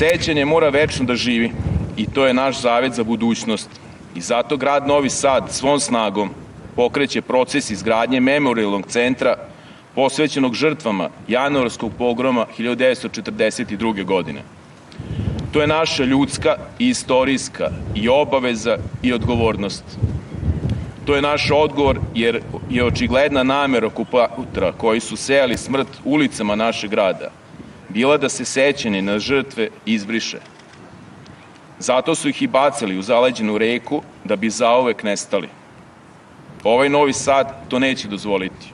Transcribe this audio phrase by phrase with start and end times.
[0.00, 1.52] Sećanje mora večno da živi
[1.96, 3.68] i to je naš zavet za budućnost.
[4.14, 6.30] I zato grad Novi Sad svom snagom
[6.76, 9.36] pokreće proces izgradnje memorialnog centra
[9.94, 14.04] posvećenog žrtvama januarskog pogroma 1942.
[14.04, 14.42] godine.
[15.52, 19.84] To je naša ljudska i istorijska i obaveza i odgovornost.
[21.04, 22.40] To je naš odgovor jer
[22.70, 27.30] je očigledna namera okupatora koji su sejali smrt ulicama našeg grada
[27.92, 30.38] bila da se sećanje na žrtve izbriše.
[31.78, 35.48] Zato su ih i bacali u zaleđenu reku da bi zaovek nestali.
[36.64, 38.72] Ovaj Novi Sad to neće dozvoliti.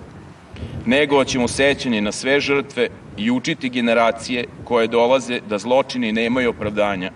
[0.86, 7.10] Negovaćemo sećanje na sve žrtve i učiti generacije koje dolaze da zločini nemaju opravdanja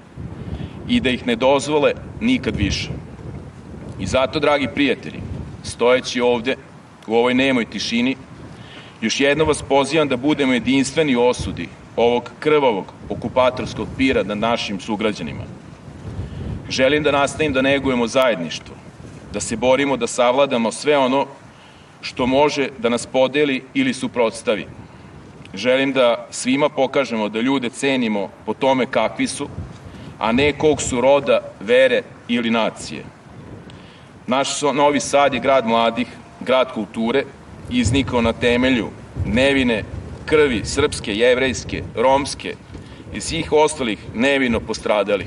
[0.88, 2.88] i da ih ne dozvole nikad više.
[4.00, 5.20] I zato, dragi prijatelji,
[5.62, 6.56] stojeći ovde
[7.06, 8.16] u ovoj nemoj tišini,
[9.00, 15.44] još jedno vas pozivam da budemo jedinstveni osudi ovog krvavog okupatorskog pira nad našim sugrađanima.
[16.68, 18.74] Želim da nastavim da negujemo zajedništvo,
[19.32, 21.26] da se borimo da savladamo sve ono
[22.00, 24.66] što može da nas podeli ili suprotstavi.
[25.54, 29.48] Želim da svima pokažemo da ljude cenimo po tome kakvi su,
[30.18, 33.04] a ne kog su roda, vere ili nacije.
[34.26, 36.06] Naš Novi Sad je grad mladih,
[36.40, 37.24] grad kulture,
[37.70, 38.88] iznikao na temelju
[39.26, 39.84] nevine
[40.26, 42.54] krvi srpske, jevrejske, romske
[43.14, 45.26] i svih ostalih nevino postradalih.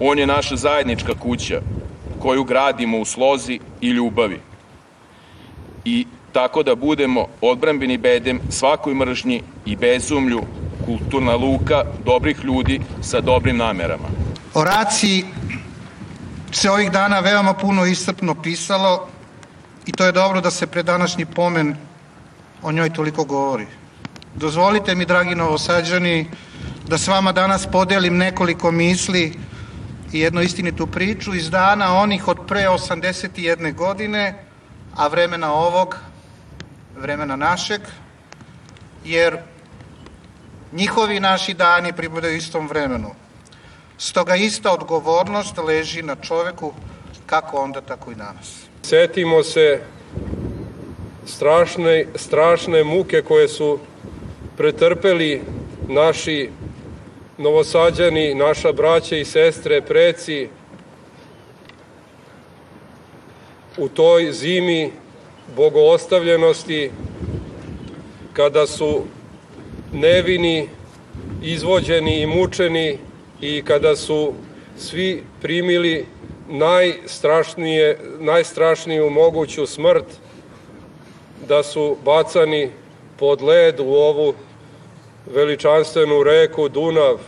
[0.00, 1.60] On je naša zajednička kuća
[2.18, 4.40] koju gradimo u slozi i ljubavi.
[5.84, 10.42] I tako da budemo odbrambeni bedem svakoj mržnji i bezumlju,
[10.86, 14.08] kulturna luka dobrih ljudi sa dobrim namerama.
[14.54, 15.24] O raciji
[16.52, 19.08] se ovih dana veoma puno iscrpno pisalo
[19.88, 21.76] i to je dobro da se pre današnji pomen
[22.62, 23.66] o njoj toliko govori.
[24.34, 26.30] Dozvolite mi, dragi novosađani,
[26.86, 29.38] da s vama danas podelim nekoliko misli
[30.12, 34.44] i jednu istinitu priču iz dana onih od pre 81 godine,
[34.96, 35.96] a vremena ovog,
[36.96, 37.80] vremena našeg,
[39.04, 39.38] jer
[40.72, 43.14] njihovi naši dani pripadaju istom vremenu.
[43.98, 46.72] Stoga ista odgovornost leži na čoveku
[47.26, 48.67] kako onda, tako i danas.
[48.88, 49.80] Setimo se
[51.26, 53.78] strašne, strašne muke koje su
[54.56, 55.40] pretrpeli
[55.88, 56.50] naši
[57.38, 60.48] novosađani, naša braća i sestre, preci
[63.78, 64.90] u toj zimi
[65.56, 66.90] bogoostavljenosti
[68.32, 69.02] kada su
[69.92, 70.68] nevini
[71.42, 72.98] izvođeni i mučeni
[73.40, 74.32] i kada su
[74.78, 76.06] svi primili
[76.48, 80.04] najstrašnije, najstrašniju moguću smrt,
[81.48, 82.70] da su bacani
[83.18, 84.34] pod led u ovu
[85.34, 87.18] veličanstvenu reku Dunav,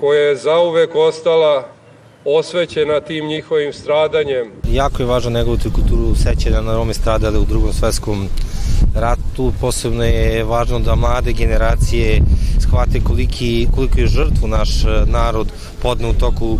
[0.00, 1.68] koja je zauvek ostala
[2.24, 4.50] osvećena tim njihovim stradanjem.
[4.72, 8.28] Jako je važno negovati kulturu sećanja na Rome stradale u drugom svetskom
[8.94, 9.52] ratu.
[9.60, 12.20] Posebno je važno da mlade generacije
[12.60, 14.68] shvate koliki, koliko je žrtvu naš
[15.06, 15.48] narod
[15.82, 16.58] podne u toku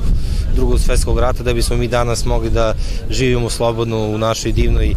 [0.59, 2.75] drugog svetskog rata da bismo mi danas mogli da
[3.11, 4.95] živimo slobodno u našoj divnoj e,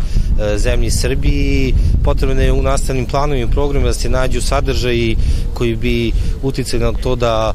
[0.57, 1.75] zemlji Srbiji.
[2.03, 5.17] Potrebno je u nastavnim planovima i programima da se nađu sadržaji
[5.53, 6.11] koji bi
[6.43, 7.53] uticali na to da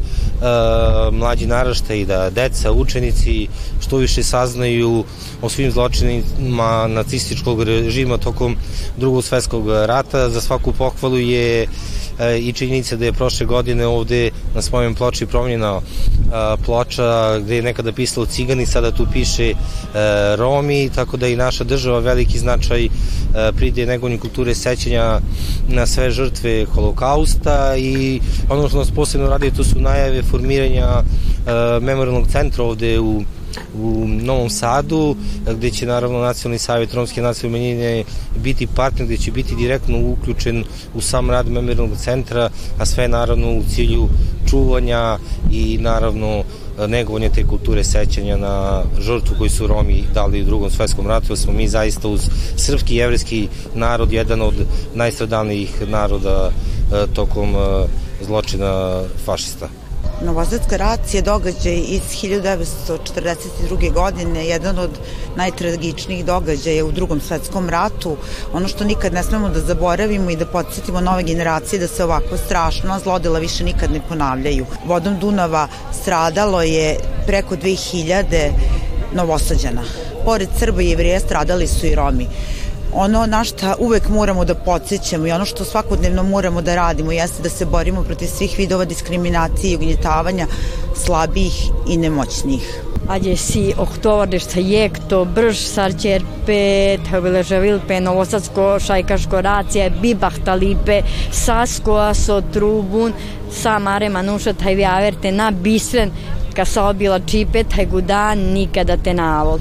[1.13, 3.49] mlađi naraštaj, da deca, učenici
[3.81, 5.05] što više saznaju
[5.43, 8.57] o svim zločinima nacističkog režima tokom
[8.97, 10.31] drugog svetskog rata.
[10.31, 11.67] Za svaku pohvalu je
[12.19, 15.81] e, i činjenica da je prošle godine ovde na spomen ploči promenjena
[16.65, 19.55] ploča gde je nekada pisalo cigani, sada tu piše e,
[20.37, 22.89] Romi, tako da i naša država veliki značaj e,
[23.57, 25.21] pride negovnje kulture sećanja
[25.69, 31.03] na sve žrtve holokausta i ono što nas posebno radi to su najave formiranja e,
[31.81, 33.23] memorialnog centra ovde u
[33.75, 35.17] u Novom Sadu,
[35.57, 38.05] gde će naravno Nacionalni savjet Romske nacionalne manjine
[38.43, 40.65] biti partner, gde će biti direktno uključen
[40.95, 44.09] u sam rad memorialnog centra, a sve naravno u cilju
[44.51, 45.19] čuvanja
[45.53, 46.45] i naravno
[46.89, 51.37] negovanje te kulture sećanja na žrtvu koji su Romi dali u drugom svetskom ratu, da
[51.37, 52.21] smo mi zaista uz
[52.57, 54.55] srpski i jevrijski narod jedan od
[54.95, 57.87] najstradalnijih naroda e, tokom e,
[58.25, 59.69] zločina fašista.
[60.21, 63.93] Novosadska rat je događaj iz 1942.
[63.93, 64.91] godine, jedan od
[65.37, 68.17] najtragičnijih događaja u drugom svetskom ratu.
[68.53, 72.37] Ono što nikad ne smemo da zaboravimo i da podsjetimo nove generacije da se ovako
[72.37, 74.67] strašno zlodela više nikad ne ponavljaju.
[74.87, 75.69] Vodom Dunava
[76.03, 76.97] stradalo je
[77.27, 78.51] preko 2000
[79.13, 79.83] novosađana.
[80.25, 82.27] Pored Srba i Jevrija stradali su i Romi.
[82.97, 87.43] Ono na šta uvek moramo da podsjećamo i ono što svakodnevno moramo da radimo jeste
[87.43, 90.47] da se borimo protiv svih vidova diskriminacije i ugnjetavanja
[91.05, 92.83] slabijih i nemoćnijih.
[93.09, 101.03] Agyesi oktovarista jekto, brž sarčerpe, tăvălăjăvilpe, novosadsko, šajkaško racije, bibahtalipe,
[101.33, 103.13] sasko aso trubun,
[103.53, 106.11] sa mare manuša taj vjaverte na bisren,
[106.57, 109.59] ka obila čipe, taj gudan nikada te navol.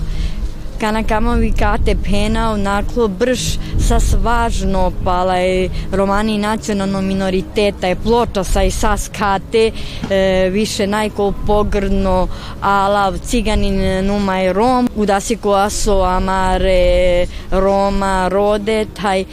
[0.79, 8.63] Kanakamovi kate penao naklo brž sa svažno pala je romani nacionalno minoriteta je ploča sa
[8.63, 9.71] i sas kate
[10.09, 12.27] e, više najko pogrno
[12.61, 19.25] alav ciganin numa je rom udasiku aso amare roma rode taj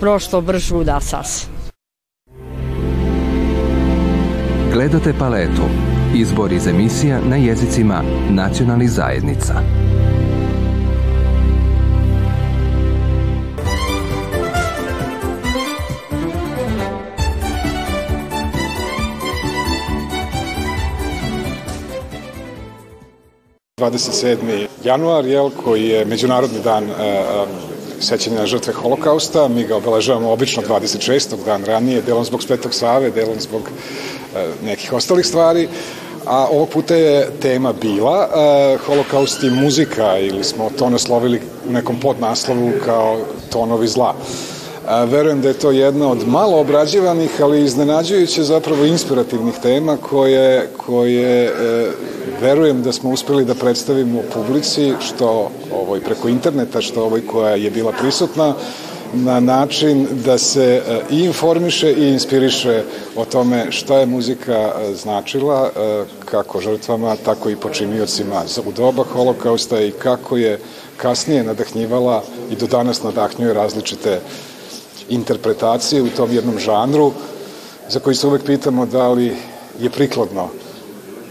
[0.00, 1.48] prošlo brž udasas.
[4.72, 5.62] Gledate paletu.
[6.14, 9.54] Izbor iz emisija na jezicima nacionalnih zajednica.
[23.90, 24.66] 27.
[24.84, 27.24] januar, jel, koji je Međunarodni dan e,
[28.00, 29.48] sećanja na žrtve holokausta.
[29.48, 31.44] Mi ga obeležavamo obično 26.
[31.44, 33.62] dan ranije, delom zbog Svetog Save, delom zbog
[34.36, 35.68] e, nekih ostalih stvari.
[36.26, 41.72] A ovog puta je tema bila e, holokaust i muzika ili smo to naslovili u
[41.72, 43.18] nekom podnaslovu kao
[43.52, 44.14] tonovi zla.
[44.86, 50.68] A, verujem da je to jedna od malo obrađivanih, ali iznenađujuće zapravo inspirativnih tema koje,
[50.76, 51.50] koje e,
[52.40, 57.70] verujem da smo uspeli da predstavimo publici, što ovoj preko interneta, što ovoj koja je
[57.70, 58.54] bila prisutna,
[59.14, 62.82] na način da se e, i informiše i inspiriše
[63.16, 69.04] o tome šta je muzika e, značila e, kako žrtvama, tako i počiniocima u doba
[69.12, 70.58] holokausta i kako je
[70.96, 74.20] kasnije nadahnjivala i do danas nadahnjuje različite
[75.08, 77.12] interpretacije u tom jednom žanru
[77.88, 79.36] za koji se uvek pitamo da li
[79.80, 80.48] je prikladno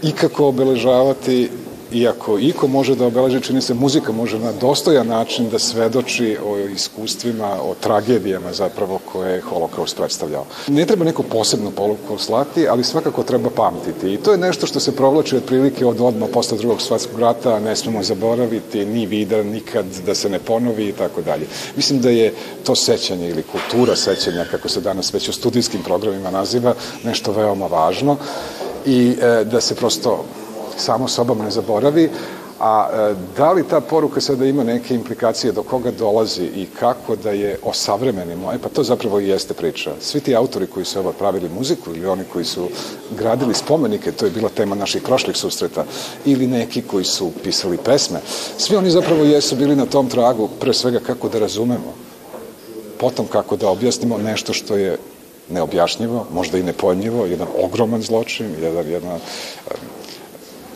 [0.02, 1.50] ikako obeležavati
[1.94, 6.58] iako iko može da obeleži, čini se muzika može na dostojan način da svedoči o
[6.58, 10.44] iskustvima, o tragedijama zapravo koje je holokaust predstavljao.
[10.68, 14.14] Ne treba neku posebnu poluku slati, ali svakako treba pamtiti.
[14.14, 17.76] I to je nešto što se provlači otprilike od odma posle drugog svetskog rata, ne
[17.76, 21.46] smemo zaboraviti, ni vida nikad da se ne ponovi i tako dalje.
[21.76, 26.30] Mislim da je to sećanje ili kultura sećanja, kako se danas već u studijskim programima
[26.30, 26.74] naziva,
[27.04, 28.16] nešto veoma važno
[28.86, 30.24] i e, da se prosto
[30.76, 32.10] samo sobom ne zaboravi,
[32.60, 37.16] a e, da li ta poruka sada ima neke implikacije do koga dolazi i kako
[37.16, 39.92] da je osavremenimo, e pa to zapravo i jeste priča.
[40.00, 42.68] Svi ti autori koji su ovo pravili muziku ili oni koji su
[43.18, 45.84] gradili spomenike, to je bila tema naših prošlih susreta,
[46.24, 48.20] ili neki koji su pisali pesme,
[48.58, 51.94] svi oni zapravo jesu bili na tom tragu, pre svega kako da razumemo,
[53.00, 54.96] potom kako da objasnimo nešto što je
[55.50, 59.20] neobjašnjivo, možda i nepojmljivo, jedan ogroman zločin, jedan, jedan,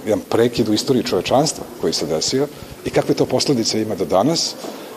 [0.07, 2.47] jedan prekid u istoriji čovečanstva koji se desio
[2.85, 4.55] i kakve to posledice ima do danas,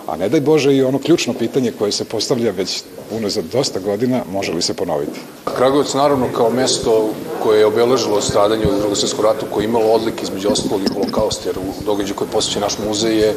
[0.08, 4.24] a ne daj Bože i ono ključno pitanje koje se postavlja već unazad dosta godina,
[4.32, 5.20] može li se ponoviti?
[5.58, 7.10] Kragujevac naravno kao mesto
[7.44, 10.94] koje je obeležilo stradanje u drugom svjetskom ratu, koje je imalo odlik između ostalog i
[10.94, 13.36] holokausta, jer u događaju koji posjeća naš muzej je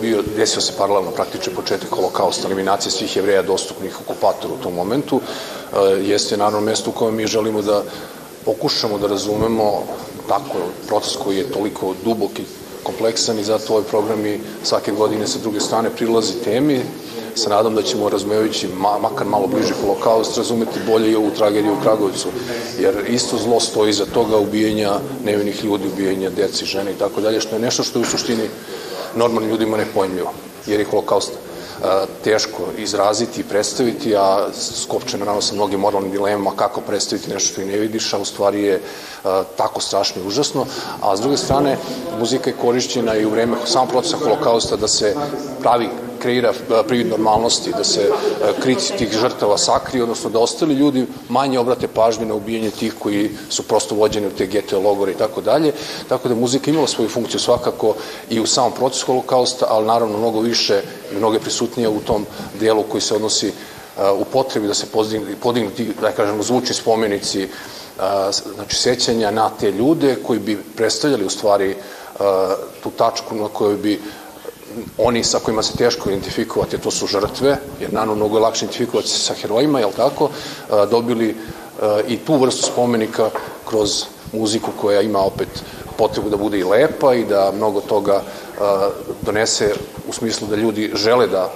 [0.00, 5.20] bio, desio se paralelno praktično početak holokausta, eliminacije svih jevreja dostupnih okupatoru u tom momentu,
[6.02, 7.82] jeste naravno mesto u kojem mi želimo da
[8.46, 9.82] pokušamo da razumemo
[10.28, 12.44] tako proces koji je toliko dubok i
[12.82, 16.80] kompleksan i zato ovaj program i svake godine sa druge strane prilazi temi.
[17.34, 21.72] Sa nadom da ćemo razumevajući ma, makar malo bliže holokaust razumeti bolje i ovu tragediju
[21.72, 22.28] u Kragovicu
[22.80, 27.40] jer isto zlo stoji za toga ubijenja nevinih ljudi, ubijenja deci, žene i tako dalje
[27.40, 28.48] što je nešto što je u suštini
[29.14, 30.32] normalnim ljudima nepojmljivo
[30.66, 31.32] jer je holokaust
[32.24, 34.46] teško izraziti i predstaviti, a
[34.82, 38.24] skopčeno naravno sa mnogim moralnim dilemama kako predstaviti nešto što i ne vidiš, a u
[38.24, 38.80] stvari je
[39.56, 40.66] tako strašno i užasno.
[41.02, 41.76] A s druge strane,
[42.18, 45.14] muzika je korišćena i u vreme samog procesa holokausta da se
[45.60, 45.88] pravi
[46.26, 46.52] kreira
[46.88, 48.08] privid normalnosti, da se
[48.62, 53.30] krici tih žrtava sakri, odnosno da ostali ljudi manje obrate pažnju na ubijanje tih koji
[53.48, 55.72] su prosto vođeni u te gete logore i tako dalje.
[56.08, 57.94] Tako da muzika imala svoju funkciju svakako
[58.30, 62.26] i u samom procesu holokausta, ali naravno mnogo više i mnogo prisutnije u tom
[62.60, 63.52] delu koji se odnosi
[64.18, 67.48] u potrebi da se podignu, podignu da kažemo, zvučni spomenici,
[68.54, 71.76] znači sećanja na te ljude koji bi predstavljali u stvari
[72.82, 74.00] tu tačku na kojoj bi
[74.98, 79.08] oni sa kojima se teško identifikovati, to su žrtve, jer naravno mnogo je lakše identifikovati
[79.08, 80.30] sa herojima, jel tako,
[80.90, 81.36] dobili
[82.08, 83.30] i tu vrstu spomenika
[83.68, 85.48] kroz muziku koja ima opet
[85.98, 88.22] potrebu da bude i lepa i da mnogo toga
[89.22, 89.74] donese
[90.08, 91.50] u smislu da ljudi žele da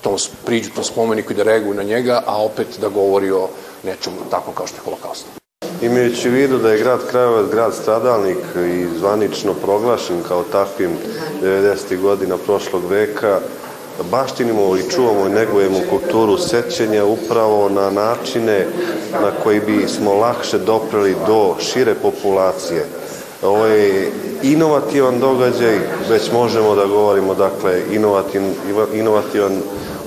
[0.00, 3.48] tom, priđu tom spomeniku i da reaguju na njega, a opet da govori o
[3.84, 5.39] nečemu tako kao što je holokaust.
[5.82, 10.90] Imajući u vidu da je grad Krajevac grad stradalnik i zvanično proglašen kao takvim
[11.42, 12.00] 90.
[12.00, 13.40] godina prošlog veka,
[14.10, 18.66] baštinimo i čuvamo i negujemo kulturu sećenja upravo na načine
[19.12, 22.86] na koji bi smo lakše dopreli do šire populacije.
[23.42, 25.78] Ovo je inovativan događaj,
[26.10, 28.54] već možemo da govorimo, dakle, inovativan,
[28.92, 29.52] inovativan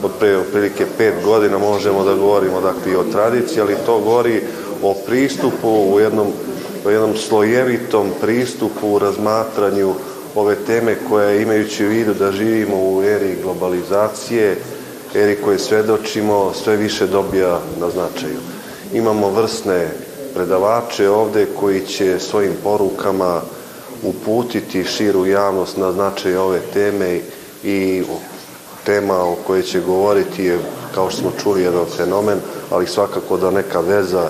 [0.04, 4.42] od pre otprilike pet godina možemo da govorimo dakle i o tradiciji, ali to govori
[4.84, 6.28] o pristupu u jednom,
[6.86, 9.94] u jednom slojevitom pristupu u razmatranju
[10.36, 14.58] ove teme koje imajući u vidu da živimo u eri globalizacije,
[15.16, 18.40] eri koje svedočimo, sve više dobija na značaju.
[18.94, 19.88] Imamo vrsne
[20.34, 23.42] predavače ovde koji će svojim porukama
[24.04, 27.20] uputiti širu javnost na značaj ove teme
[27.64, 28.04] i
[28.86, 30.60] tema o kojoj će govoriti je,
[30.96, 32.38] kao što smo čuli, jedan fenomen,
[32.72, 34.30] ali svakako da neka veza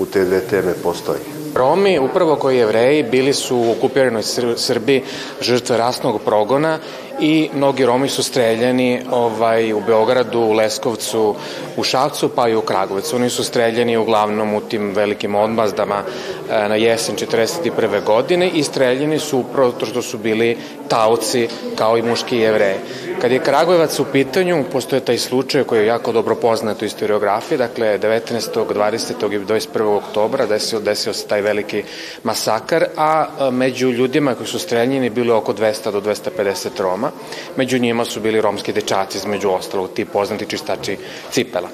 [0.00, 1.20] u te dve teme postoji.
[1.54, 4.22] Romi, upravo koji jevreji, bili su u okupiranoj
[4.56, 5.02] Srbiji
[5.40, 6.78] žrtve rasnog progona
[7.20, 11.34] i mnogi Romi su streljani ovaj, u Beogradu, u Leskovcu,
[11.76, 13.16] u Šavcu pa i u Kragovicu.
[13.16, 16.02] Oni su streljani uglavnom u tim velikim odmazdama
[16.50, 18.04] e, na jesen 41.
[18.04, 22.78] godine i streljani su upravo to što su bili taoci kao i muški jevreji.
[23.20, 27.58] Kad je Kragujevac u pitanju, postoje taj slučaj koji je jako dobro poznat u istoriografiji,
[27.58, 28.64] dakle 19.
[28.74, 29.34] 20.
[29.34, 29.96] i 21.
[29.96, 31.82] oktobra desio, desio se taj veliki
[32.22, 37.10] masakar, a među ljudima koji su streljeni bilo oko 200 do 250 Roma.
[37.56, 40.96] Među njima su bili romski dečaci, između ostalog, ti poznati čistači
[41.30, 41.68] cipela.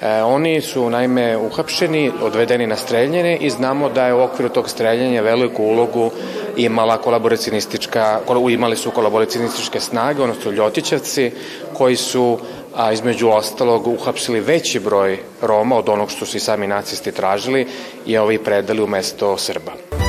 [0.00, 4.70] E, oni su naime uhapšeni, odvedeni na streljanje i znamo da je u okviru tog
[4.70, 6.10] streljanja veliku ulogu
[6.56, 8.20] imala kolaboracionistička,
[8.50, 11.30] imali su kolaboracionističke snage, odnosno Ljotićevci,
[11.74, 12.38] koji su
[12.76, 17.66] a između ostalog uhapsili veći broj Roma od onog što su i sami nacisti tražili
[18.06, 20.05] i ovi predali u mesto Srba.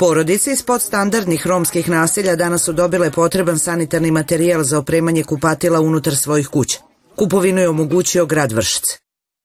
[0.00, 6.16] Porodice iz podstandardnih romskih naselja danas su dobile potreban sanitarni materijal za opremanje kupatila unutar
[6.16, 6.78] svojih kuća.
[7.16, 8.82] Kupovinu je omogućio grad Vršac.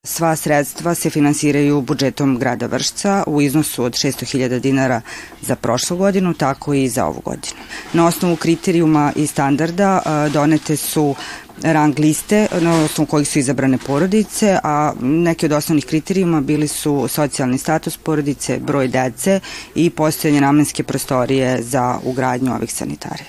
[0.06, 5.00] Sva sredstva se finansiraju budžetom grada Vršca u iznosu od 600.000 dinara
[5.42, 7.54] za prošlu godinu, tako i za ovu godinu.
[7.92, 11.14] Na osnovu kriterijuma i standarda donete su
[11.62, 17.08] rang liste na osnovu kojih su izabrane porodice, a neki od osnovnih kriterijuma bili su
[17.08, 19.40] socijalni status porodice, broj dece
[19.74, 23.28] i postojanje namenske prostorije za ugradnju ovih sanitarija.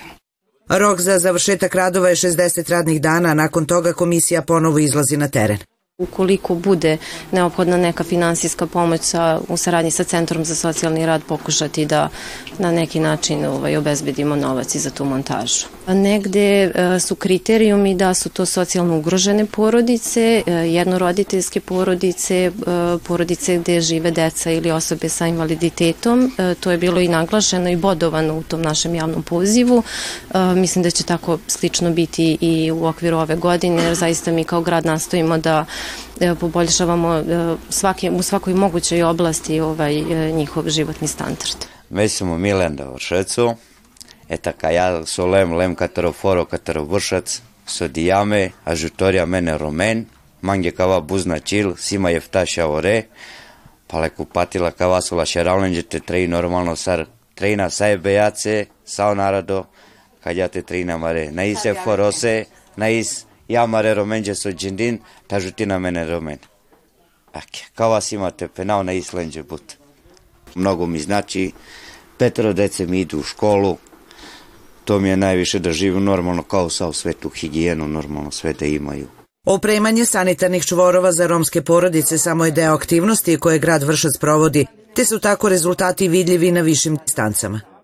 [0.70, 5.77] Rok za završetak radova je 60 radnih dana, nakon toga komisija ponovo izlazi na teren.
[6.02, 6.98] Ukoliko bude
[7.32, 12.10] neophodna neka finansijska pomoć sa, u saradnji sa Centrom za socijalni rad pokušati da
[12.60, 15.66] na neki način ovaj, obezbedimo novac i za tu montažu.
[15.88, 22.52] Negde e, su kriterijumi da su to socijalno ugrožene porodice, e, jednoroditeljske porodice, e,
[23.04, 26.32] porodice gde žive deca ili osobe sa invaliditetom.
[26.60, 29.84] To je bilo i naglašeno i bodovano u tom našem javnom pozivu.
[30.56, 34.62] Mislim da će tako slično biti i u okviru ove godine, jer zaista mi kao
[34.62, 35.66] grad nastojimo da
[36.40, 37.24] poboljšavamo
[37.70, 39.94] svake, u svakoj mogućoj oblasti ovaj
[40.34, 41.66] njihov životni standard.
[41.90, 43.56] Mi smo Milenda u Šecu,
[44.30, 50.06] eta ca ja solem lem catero foro catero vršac, so diame, ajutoria mene romen,
[50.42, 53.04] mange kava buzna čil, sima jeftaša ore,
[53.88, 59.66] pale kupatila kava su laše ravlenđete trej normalno sar trejna saje bejace, sao narado,
[60.24, 61.32] kad ja te trejna mare,
[63.48, 66.38] ja mare romenđe so džindin, ta žutina mene romen.
[67.34, 69.74] Ake, kava sima te penao na islenđe but.
[70.56, 71.52] Mnogo mi znači,
[72.18, 73.78] petero dece mi idu u školu,
[74.86, 78.66] to mi je najviše da živim normalno kao sa u svetu, higijenu normalno sve da
[78.66, 79.08] imaju.
[79.46, 85.06] Opremanje sanitarnih čvorova za romske porodice samo je deo aktivnosti koje grad Vršac provodi, te
[85.06, 87.77] su tako rezultati vidljivi na višim distancama.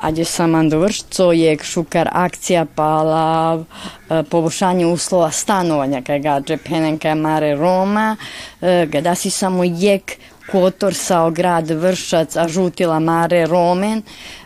[0.00, 3.64] Ađe sam vršco je šukar akcija pala
[4.10, 8.16] e, poboljšanje uslova stanovanja kaj gađe penenka mare Roma,
[8.60, 14.02] e, gada si samo jek Kotorsao, grad Vršac, a žutila Mare Romen,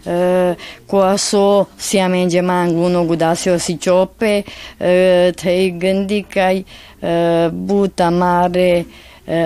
[0.07, 0.55] e,
[0.87, 4.43] koja so sjamenđe mangu nogu da se osićope,
[4.81, 6.65] e, te gandikaj, e,
[7.53, 8.85] buta Mare,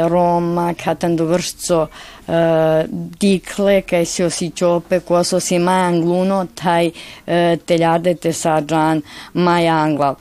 [0.09, 1.87] Roma, Katando Vršco,
[3.21, 6.91] Dikle, kaj si osićope, koso si Majangluno, taj
[7.67, 10.14] teljarde te sađan Majanglal.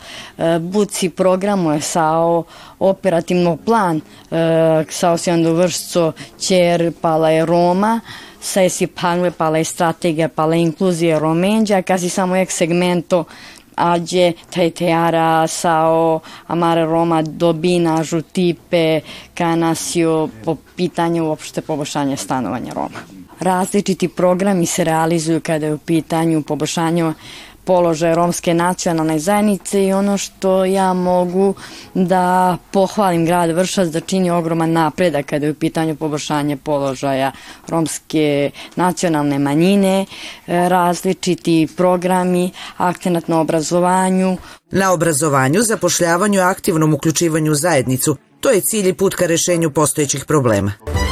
[0.59, 2.43] Buci programu je sao
[2.79, 4.01] operativno plan
[4.89, 6.11] sao si ando vršco
[6.47, 7.99] čer pala je Roma,
[8.41, 13.23] sa si pagle pala je strategija pala inkluzija romenđa, kasi samo ek segmento
[13.75, 14.31] ađe
[14.75, 19.01] teara sao amare Roma dobina žutipe
[19.33, 22.99] kanasio po pitanju uopšte poboljšanja stanovanja Roma.
[23.39, 27.13] Različiti programi se realizuju kada je u pitanju poboljšanja
[27.65, 31.53] položaja romske nacionalne zajednice i ono što ja mogu
[31.93, 37.31] da pohvalim grad Vršac da čini ogroman napredak kada je u pitanju poboljšanje položaja
[37.67, 40.05] romske nacionalne manjine,
[40.47, 44.37] različiti programi, akcenat na obrazovanju.
[44.71, 50.25] Na obrazovanju, zapošljavanju i aktivnom uključivanju zajednicu, to je cilj i put ka rešenju postojećih
[50.25, 51.02] problema.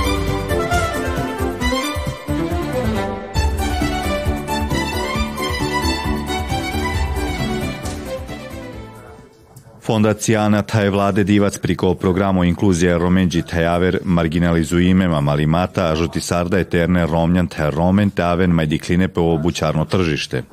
[9.92, 17.06] Fondacija taj vlade divac priko programo inkluzija romenđi tajaver marginalizuime malimata a žuti sarda eterne
[17.06, 20.44] romnjan te romen taven majdikline pe obućarno tržište.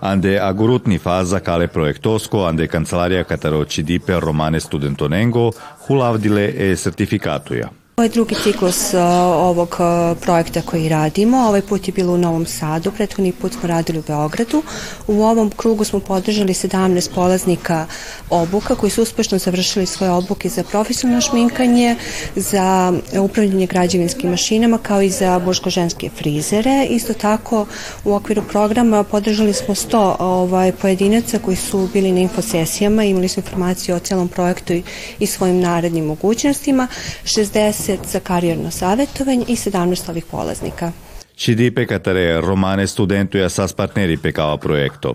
[0.00, 5.50] Ande agurutni faza kale projektosko, ande kancelarija kataroći dipe romane studentonengo,
[5.86, 7.68] hulavdile e sertifikatuja.
[7.98, 9.00] Ovo je drugi ciklus uh,
[9.34, 11.36] ovog uh, projekta koji radimo.
[11.36, 14.62] Ovaj put je bilo u Novom Sadu, prethodni put smo radili u Beogradu.
[15.06, 17.86] U ovom krugu smo podržali 17 polaznika
[18.30, 21.96] obuka koji su uspešno završili svoje obuke za profesionalno šminkanje,
[22.36, 26.86] za upravljanje građevinskim mašinama kao i za muško-ženske frizere.
[26.90, 27.66] Isto tako
[28.04, 33.40] u okviru programa podržali smo 100 ovaj, pojedinaca koji su bili na infosesijama, imali su
[33.40, 34.82] informacije o celom projektu i,
[35.18, 36.88] i svojim narednim mogućnostima.
[37.24, 40.92] 60 10 za karijerno savjetovanje i 17 ovih polaznika.
[41.36, 45.14] Cidipe katare romane studentuja sas partneri pekava projekto.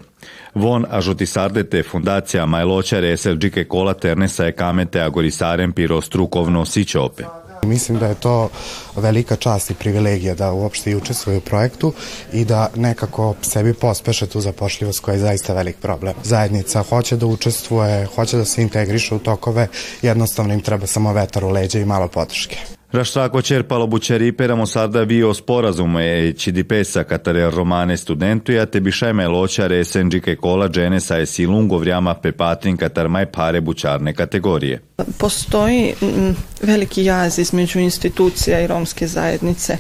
[0.56, 7.24] Von ažutisardete fundacija Majločare SRGike kola ternesa je kamete agorisarem piro strukovno sićope.
[7.66, 8.50] Mislim da je to
[8.96, 11.94] velika čast i privilegija da uopšte i učestvuju u projektu
[12.34, 16.14] i da nekako sebi pospeše tu zapošljivost koja je zaista velik problem.
[16.24, 19.68] Zajednica hoće da učestvuje, hoće da se integriše u tokove,
[20.02, 22.58] jednostavno im treba samo vetar u leđa i malo podrške.
[22.94, 30.70] Raštako čerpalo bučeripera sada bio sporazume cidipesa katare romane studentuja te bišajme ločare SNGK kola
[30.70, 34.82] dženesa e silungo vrijama pepatrin katar maj pare bučarne kategorije.
[35.18, 35.94] Postoji
[36.62, 39.78] veliki jaz između institucija i romske zajednice.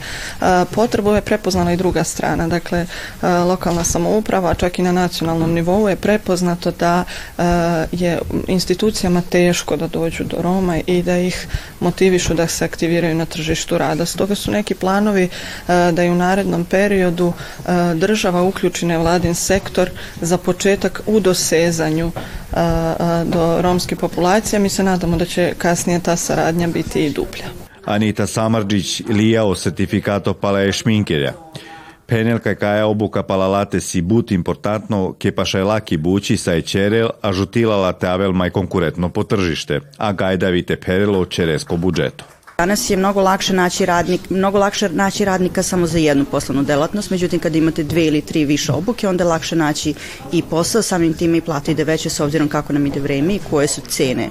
[0.72, 2.86] Potrebu je prepoznala i druga strana, dakle
[3.22, 7.04] lokalna samouprava, čak i na nacionalnom nivou je prepoznato da
[7.92, 11.48] je institucijama teško da dođu do Roma i da ih
[11.80, 14.06] motivišu da se aktiviraju na tržištu rada.
[14.06, 15.30] Stoga su neki planovi
[15.68, 17.34] da i u narednom periodu
[17.96, 19.90] država uključi nevladin sektor
[20.22, 22.12] za početak u dosezanju
[23.26, 24.60] do romske populacije.
[24.60, 27.46] Mi se nadamo da će kasnije ta saradnja biti i dublja.
[27.86, 31.34] Anita Samarđić lijao sertifikato pala je šminkerja.
[32.06, 37.10] Penel kaja obuka palalate si but importantno ke pa še laki buči sa je čerel,
[37.22, 42.33] a žutilala teavel maj konkurentno po tržište, a gajdavite perelo čeresko budžeto.
[42.58, 47.10] Danas je mnogo lakše naći radnik, mnogo lakše naći radnika samo za jednu poslovnu delatnost,
[47.10, 49.94] međutim kad imate dve ili tri više obuke, onda je lakše naći
[50.32, 53.40] i posao, samim time i plata ide veće s obzirom kako nam ide vreme i
[53.50, 54.30] koje su cene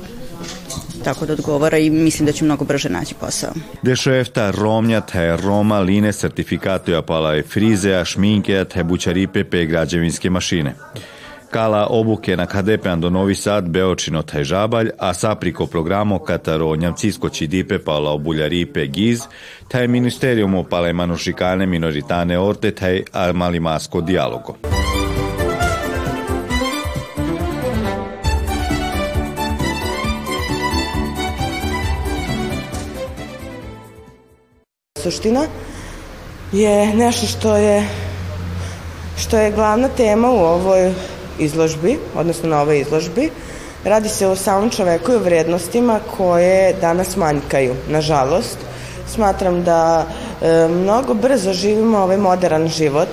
[1.05, 3.53] tako da odgovara i mislim da će mnogo brže naći posao.
[3.83, 10.75] Dešefta Romnja te Roma line sertifikatuja pala je frizea, šminke te bučaripe pe građevinske mašine.
[11.53, 17.29] Kala obuke na KDP do Novi Sad, Beočino taj žabalj, a sapriko programo Kataro Njamcisko
[17.29, 19.21] Čidipe pala obuljaripe Giz,
[19.69, 23.03] taj ministerijumu pale manušikane minoritane orte taj
[23.35, 24.57] malimasko dijalogo.
[35.03, 35.43] Suština
[36.53, 37.89] je nešto što je
[39.17, 40.93] što je glavna tema u ovoj
[41.39, 43.31] izložbi, odnosno na ovoj izložbi.
[43.85, 48.59] Radi se o samom čoveku i o vrednostima koje danas manjkaju, nažalost.
[49.09, 50.07] Smatram da
[50.43, 53.09] e, mnogo brzo živimo ovaj modern život,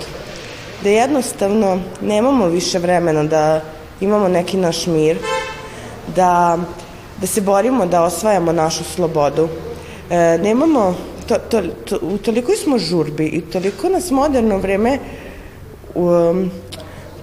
[0.83, 3.61] da jednostavno nemamo više vremena da
[4.01, 5.17] imamo neki naš mir,
[6.15, 6.57] da,
[7.21, 9.49] da se borimo da osvajamo našu slobodu.
[10.09, 10.95] E, nemamo,
[11.27, 14.99] to, to, to, u toliko smo žurbi i toliko nas moderno vreme
[15.95, 16.51] um,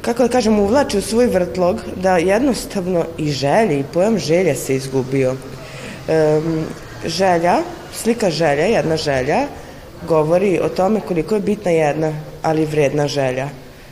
[0.06, 4.76] kako da kažem, uvlači u svoj vrtlog da jednostavno i želje i pojam želja se
[4.76, 5.30] izgubio.
[5.30, 6.64] Um,
[7.06, 7.56] želja,
[7.92, 9.46] slika želja, jedna želja,
[10.08, 13.48] govori o tome koliko je bitna jedna, ali vredna želja.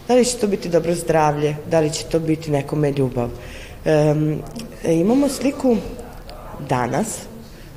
[0.08, 3.28] Da li će to biti dobro zdravlje, da li će to biti nekome ljubav.
[3.84, 4.38] Um,
[4.84, 5.76] imamo sliku
[6.68, 7.18] danas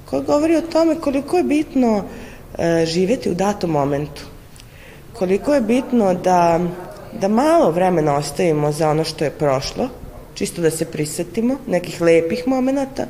[0.10, 2.04] koja govori o tome koliko je bitno
[2.58, 4.22] e, živjeti u datom momentu.
[5.14, 6.60] Koliko je bitno da,
[7.22, 9.90] da malo vremena ostavimo za ono što je prošlo,
[10.34, 13.06] čisto da se prisetimo nekih lepih momenata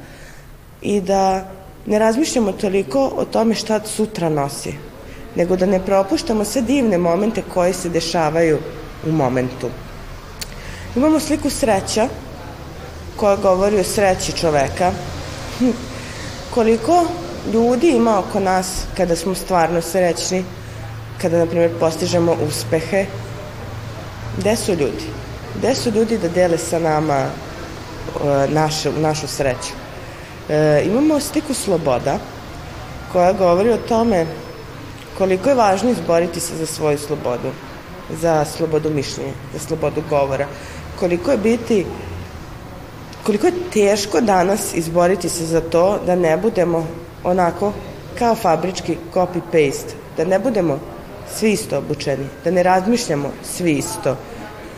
[0.82, 1.46] i da
[1.86, 4.74] ne razmišljamo toliko o tome šta sutra nosi,
[5.36, 8.60] nego da ne propuštamo sve divne momente koje se dešavaju
[9.08, 9.70] u momentu.
[10.96, 12.08] Imamo sliku sreća
[13.16, 14.92] koja govori o sreći čoveka.
[16.54, 17.06] Koliko
[17.54, 18.68] ljudi ima oko nas
[18.98, 20.44] kada smo stvarno srećni,
[21.22, 23.06] kada, na primjer, postižemo uspehe,
[24.38, 25.06] gde su ljudi?
[25.58, 29.74] Gde su ljudi da dele sa nama uh, našu, našu sreću?
[30.50, 32.20] E, imamo sliku sloboda
[33.12, 34.26] koja govori o tome
[35.18, 37.52] koliko je važno izboriti se za svoju slobodu,
[38.22, 40.48] za slobodu mišljenja, za slobodu govora,
[41.00, 41.86] koliko je biti
[43.28, 46.88] koliko je teško danas izboriti se za to da ne budemo
[47.24, 47.74] onako
[48.20, 50.80] kao fabrički copy-paste, da ne budemo
[51.36, 54.18] svi isto obučeni, da ne razmišljamo svi isto,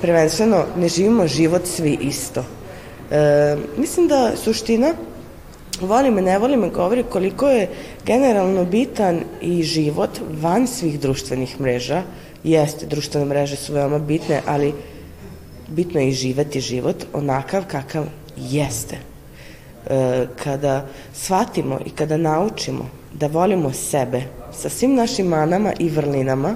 [0.01, 2.43] prvenstveno ne živimo život svi isto.
[3.11, 4.93] E, mislim da suština
[5.81, 7.69] voli me, ne voli me, govori koliko je
[8.05, 10.09] generalno bitan i život
[10.41, 12.03] van svih društvenih mreža.
[12.43, 14.73] Jeste, društvene mreže su veoma bitne, ali
[15.67, 18.05] bitno je i živeti život onakav kakav
[18.37, 18.97] jeste.
[19.89, 24.21] E, kada shvatimo i kada naučimo da volimo sebe
[24.53, 26.55] sa svim našim manama i vrlinama,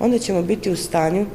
[0.00, 1.26] onda ćemo biti u stanju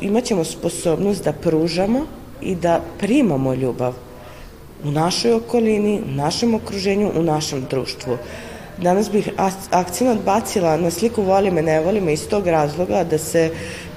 [0.00, 2.00] imat ćemo sposobnost da pružamo
[2.40, 3.94] i da primamo ljubav
[4.84, 8.16] u našoj okolini, u našem okruženju, u našem društvu.
[8.78, 9.28] Danas bih
[9.70, 13.50] akcijno bacila na sliku Voli me, ne voli me iz tog razloga da se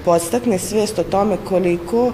[0.05, 2.11] podstakne svest o tome koliko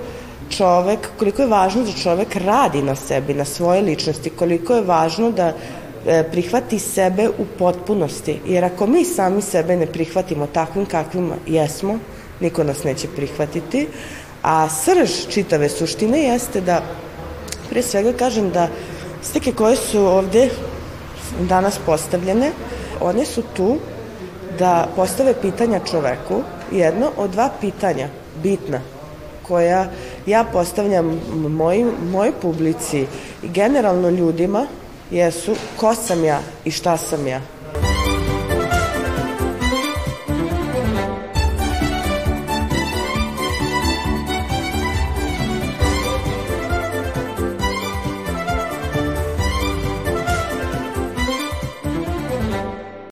[0.50, 5.32] čovek, koliko je važno da čovek radi na sebi, na svoje ličnosti, koliko je važno
[5.32, 5.54] da
[6.32, 8.40] prihvati sebe u potpunosti.
[8.46, 12.00] Jer ako mi sami sebe ne prihvatimo takvim kakvim jesmo,
[12.40, 13.88] niko nas neće prihvatiti.
[14.44, 16.82] A srž čitave suštine jeste da
[17.70, 18.68] pre svega kažem da
[19.22, 20.50] slike koje su ovde
[21.50, 22.52] danas postavljene,
[23.02, 23.78] one su tu
[24.60, 28.08] da postave pitanja čoveku, jedno od dva pitanja
[28.44, 28.82] bitna
[29.48, 29.86] koja
[30.26, 33.06] ja postavljam mojim, mojoj publici
[33.44, 34.66] i generalno ljudima
[35.12, 37.42] jesu ko sam ja i šta sam ja.